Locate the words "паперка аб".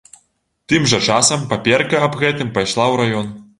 1.53-2.19